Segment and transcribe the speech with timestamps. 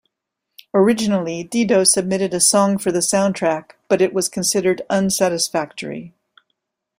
[0.73, 6.15] Originally, Dido submitted a song for the soundtrack, but it was considered unsatisfactory.